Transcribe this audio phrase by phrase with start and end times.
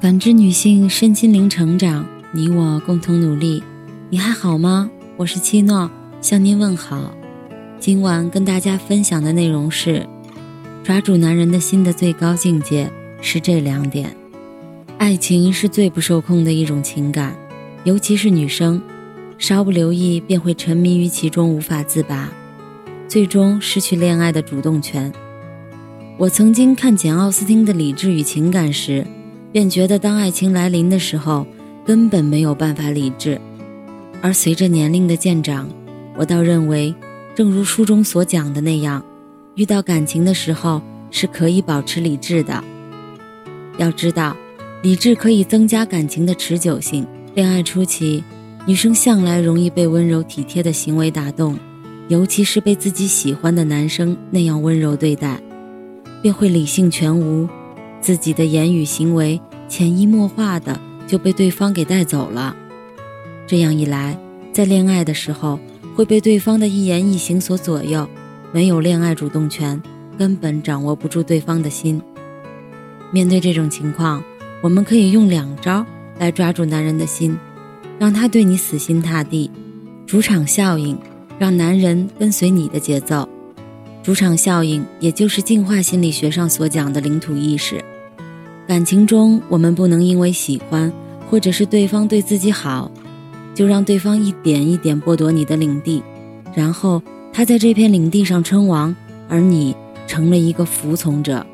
[0.00, 3.62] 感知女性身心灵成长，你我共同努力。
[4.08, 4.90] 你还好吗？
[5.18, 5.90] 我是七诺，
[6.22, 7.14] 向您问好。
[7.78, 10.06] 今晚跟大家分享的内容是：
[10.82, 12.90] 抓住男人的心的最高境界
[13.20, 14.16] 是这两点。
[14.96, 17.36] 爱情是最不受控的一种情感，
[17.84, 18.80] 尤其是女生，
[19.36, 22.30] 稍不留意便会沉迷于其中无法自拔，
[23.06, 25.12] 最终失去恋爱的主动权。
[26.16, 29.06] 我曾经看简·奥斯汀的《理智与情感》时。
[29.52, 31.46] 便觉得，当爱情来临的时候，
[31.84, 33.36] 根本没有办法理智；
[34.22, 35.68] 而随着年龄的渐长，
[36.16, 36.94] 我倒认为，
[37.34, 39.04] 正如书中所讲的那样，
[39.56, 42.62] 遇到感情的时候是可以保持理智的。
[43.76, 44.36] 要知道，
[44.82, 47.04] 理智可以增加感情的持久性。
[47.34, 48.22] 恋爱初期，
[48.66, 51.58] 女生向来容易被温柔体贴的行为打动，
[52.06, 55.40] 尤其是被自己喜欢的男生那样温柔对待，
[56.22, 57.48] 便会理性全无。
[58.00, 59.38] 自己的言语行为
[59.70, 62.56] 潜移默化的就被对方给带走了，
[63.46, 64.18] 这样一来，
[64.52, 65.60] 在恋爱的时候
[65.94, 68.06] 会被对方的一言一行所左右，
[68.52, 69.80] 没有恋爱主动权，
[70.18, 72.02] 根本掌握不住对方的心。
[73.12, 74.22] 面对这种情况，
[74.60, 75.86] 我们可以用两招
[76.18, 77.38] 来抓住男人的心，
[77.96, 79.48] 让他对你死心塌地。
[80.04, 80.98] 主场效应，
[81.38, 83.28] 让男人跟随你的节奏。
[84.02, 87.84] 主场效应，也就是进化心理学上所讲的领土意识。
[88.70, 90.92] 感情中，我们不能因为喜欢，
[91.28, 92.88] 或者是对方对自己好，
[93.52, 96.00] 就让对方一点一点剥夺你的领地，
[96.54, 98.94] 然后他在这片领地上称王，
[99.28, 99.74] 而你
[100.06, 101.44] 成了一个服从者。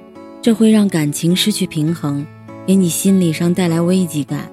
[0.42, 2.26] 这会让感情失去平衡，
[2.66, 4.50] 给你心理上带来危机感，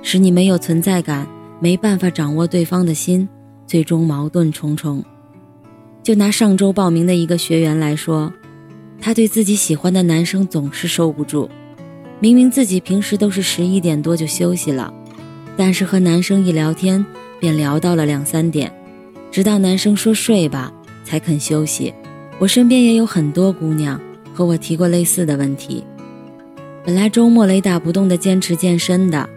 [0.00, 1.26] 使你没有存在感，
[1.58, 3.28] 没办法掌握对方的心，
[3.66, 5.02] 最终矛盾重重。
[6.04, 8.32] 就拿上周报名的一个学员来说，
[9.00, 11.50] 他对自己喜欢的男生总是收不住。
[12.18, 14.92] 明明自己平时都是十一点多就休息了，
[15.56, 17.04] 但是和男生一聊天
[17.38, 18.72] 便聊到了两三点，
[19.30, 20.72] 直到男生说睡吧
[21.04, 21.92] 才肯休息。
[22.38, 24.00] 我身边也有很多姑娘
[24.32, 25.84] 和我提过类似的问题。
[26.84, 29.28] 本来周末雷打不动的坚持健身的，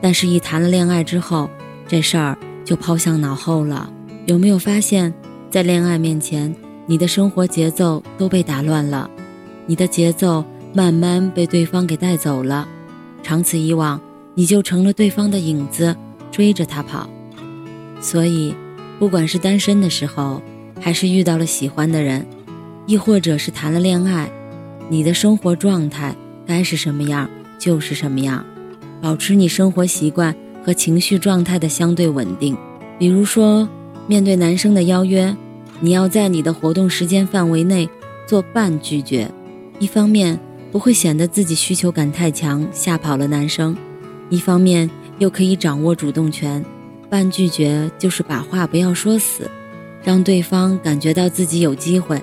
[0.00, 1.48] 但是一谈了恋爱之后，
[1.86, 3.90] 这事儿就抛向脑后了。
[4.26, 5.12] 有没有发现？
[5.50, 6.54] 在恋爱面前，
[6.84, 9.10] 你的生活节奏都被打乱了，
[9.66, 12.68] 你的节奏慢慢被对方给带走了，
[13.22, 14.00] 长此以往，
[14.34, 15.96] 你就成了对方的影子，
[16.30, 17.08] 追着他跑。
[18.00, 18.54] 所以，
[18.98, 20.40] 不管是单身的时候，
[20.80, 22.26] 还是遇到了喜欢的人，
[22.86, 24.30] 亦或者是谈了恋爱，
[24.88, 26.14] 你的生活状态
[26.46, 27.28] 该是什么样
[27.58, 28.44] 就是什么样，
[29.00, 30.34] 保持你生活习惯
[30.64, 32.56] 和情绪状态的相对稳定。
[32.98, 33.68] 比如说。
[34.10, 35.36] 面对男生的邀约，
[35.80, 37.86] 你要在你的活动时间范围内
[38.26, 39.30] 做半拒绝，
[39.78, 40.40] 一方面
[40.70, 43.74] 不会显得自己需求感太强，吓跑了男生；
[44.28, 46.64] 一方面又可以掌握主动权。
[47.10, 49.50] 半拒绝就是把话不要说死，
[50.02, 52.22] 让对方感觉到自己有机会，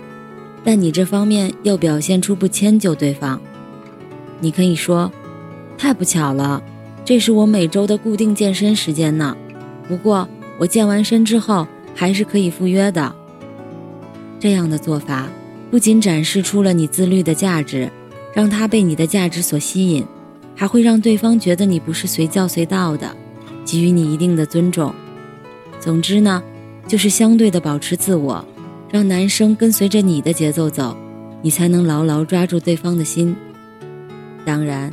[0.63, 3.41] 但你这方面又表现出不迁就对方。
[4.39, 5.11] 你可以说
[5.77, 6.61] ：“太不巧了，
[7.03, 9.35] 这是我每周的固定健身时间呢。
[9.87, 10.27] 不过
[10.59, 11.67] 我健完身之后。”
[11.97, 13.15] 还是可以赴约的。
[14.37, 15.29] 这样的做法
[15.71, 17.89] 不仅展示出了你自律的价值，
[18.35, 20.05] 让他被你的价值所吸引，
[20.55, 23.15] 还会让对方觉得你不是随叫随到的，
[23.65, 24.93] 给予你一定的尊重。
[25.79, 26.43] 总之呢，
[26.87, 28.45] 就是相对的保持自我，
[28.91, 30.95] 让男生跟随着你的节奏走，
[31.41, 33.35] 你才能牢牢抓住对方的心。
[34.45, 34.91] 当然，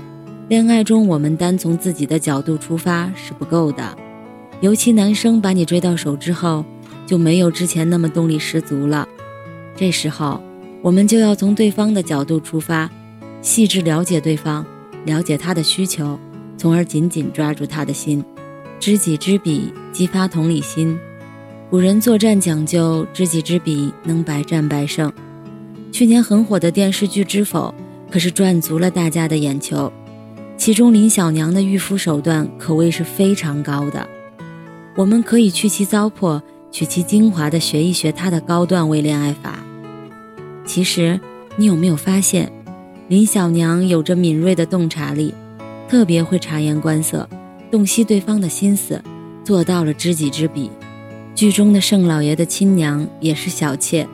[0.48, 3.94] 恋爱中我们单从自己的角度出发是不够的，
[4.60, 6.64] 尤其男生把你追到手之后。
[7.04, 9.06] 就没有之前那么动力十足了。
[9.76, 10.40] 这时候，
[10.80, 12.88] 我们就要从对方的角度出发，
[13.42, 14.64] 细致了解对方，
[15.04, 16.18] 了解他的需求，
[16.56, 18.24] 从而紧紧抓住他的心。
[18.78, 20.98] 知己知彼，激发同理心。
[21.68, 25.12] 古人作战讲究知己知彼，能百战百胜。
[25.90, 27.74] 去年很火的电视剧《知否》
[28.12, 29.92] 可是赚足了大家的眼球，
[30.56, 34.08] 其中林小娘的御夫手段可谓是非常高的。
[34.94, 36.40] 我们可以去其糟粕。
[36.74, 39.58] 取其精华的学一学他的高段位恋爱法。
[40.64, 41.20] 其实，
[41.56, 42.50] 你有没有发现，
[43.08, 45.34] 林小娘有着敏锐的洞察力，
[45.88, 47.28] 特别会察言观色，
[47.70, 49.02] 洞悉对方的心思，
[49.44, 50.70] 做到了知己知彼。
[51.34, 54.06] 剧中的盛老爷的亲娘也是小妾，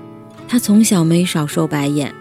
[0.48, 2.12] 她从小没少受白眼，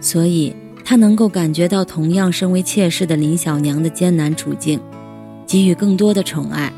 [0.00, 0.54] 所以
[0.84, 4.80] 她能够感觉到同样身为妾室的林小娘的艰难处境，
[5.46, 6.72] 给予更多的宠爱，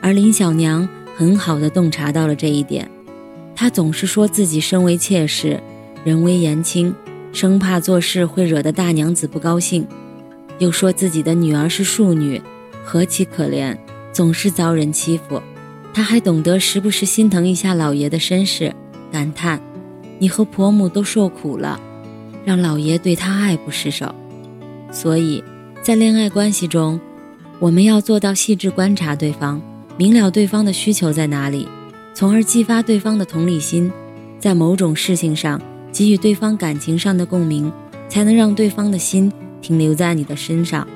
[0.00, 0.88] 而林小娘。
[1.14, 2.90] 很好的洞察到了这一点，
[3.54, 5.62] 她总是说自己身为妾室，
[6.04, 6.92] 人微言轻，
[7.32, 9.86] 生怕做事会惹得大娘子不高兴。
[10.58, 12.40] 又说自己的女儿是庶女，
[12.84, 13.76] 何其可怜，
[14.12, 15.42] 总是遭人欺负。
[15.94, 18.72] 他还懂得时不时心疼一下老爷的身世，
[19.10, 19.60] 感叹
[20.18, 21.80] ：“你和婆母都受苦了，
[22.44, 24.14] 让老爷对他爱不释手。”
[24.92, 25.42] 所以，
[25.82, 27.00] 在恋爱关系中，
[27.58, 29.60] 我们要做到细致观察对方，
[29.96, 31.66] 明了对方的需求在哪里，
[32.14, 33.90] 从而激发对方的同理心，
[34.38, 35.60] 在某种事情上
[35.92, 37.70] 给予对方感情上的共鸣，
[38.08, 39.30] 才能让对方的心
[39.60, 40.86] 停留在你的身上。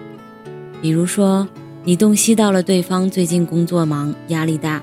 [0.81, 1.47] 比如说。
[1.89, 4.83] 你洞悉到了对方最近工作忙、压力大，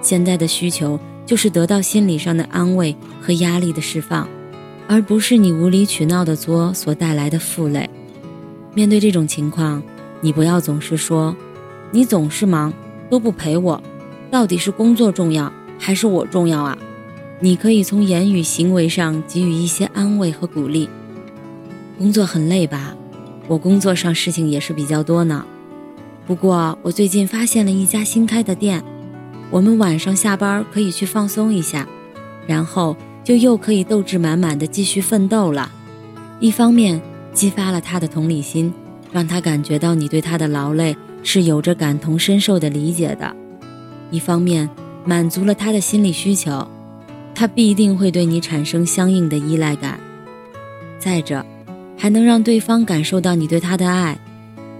[0.00, 4.26] 现在的需求就是得到心理上的安慰和压力的释放，
[4.88, 7.86] 而不是你无理取闹的作所带来的负累。
[8.72, 9.82] 面对这种情况，
[10.22, 11.36] 你不要总是说
[11.92, 12.72] “你总是忙，
[13.10, 13.82] 都不陪我”，
[14.32, 16.78] 到底是工作重要还是我重要啊？
[17.40, 20.88] 你可以从言语行为上给予一些安慰和鼓励。
[21.96, 22.96] 工作很累吧？
[23.46, 25.44] 我工作上事情也是比较多呢。
[26.26, 28.82] 不过，我最近发现了一家新开的店，
[29.50, 31.88] 我们晚上下班可以去放松一下，
[32.46, 35.70] 然后就又可以斗志满满的继续奋斗了。
[36.40, 37.00] 一方面
[37.32, 38.72] 激发了他的同理心，
[39.12, 43.32] 让他感觉到你对他的劳累是有着感同身受的理解的；
[44.10, 44.68] 一方面
[45.04, 46.68] 满足了他的心理需求，
[47.38, 50.00] 他必定会对你产生相应的依赖感。
[50.98, 51.46] 再者，
[51.96, 54.18] 还能让对方感受到你对他的爱，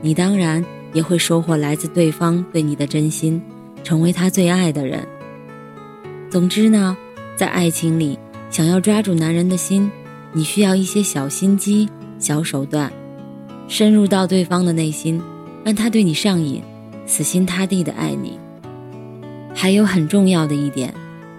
[0.03, 0.65] 你当然。
[0.95, 3.41] 也会收获来自对方对你的真心，
[3.85, 5.07] 成为他最爱的人。
[6.31, 6.97] 总之呢，
[7.37, 8.19] 在爱情里，
[8.49, 9.89] 想要抓住男人的心，
[10.33, 11.87] 你需要一些小心机、
[12.19, 12.91] 小手段，
[13.69, 15.21] 深入到对方的内心，
[15.63, 16.63] 让他对你上瘾，
[17.05, 18.41] 死心塌地的爱你。
[19.55, 20.93] 还有很重要的一点，